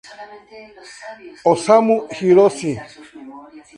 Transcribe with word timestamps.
Osamu 1.51 1.95
Hirose 2.15 2.69